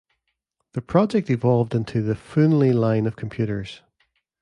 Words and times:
The 0.71 0.81
project 0.81 1.29
evolved 1.29 1.75
into 1.75 2.01
the 2.01 2.15
Foonly 2.15 2.73
line 2.73 3.05
of 3.05 3.15
computers. 3.15 3.83